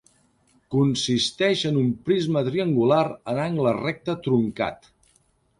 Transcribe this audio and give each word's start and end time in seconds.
Consisteix 0.75 1.61
en 1.71 1.77
un 1.83 1.91
prisma 2.09 2.43
triangular 2.49 3.05
en 3.35 3.45
angle 3.45 3.75
recte 3.81 4.21
truncat. 4.31 4.91